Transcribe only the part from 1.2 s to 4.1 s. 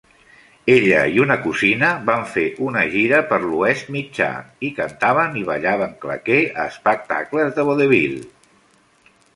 una cosina van fer una gira per l'Oest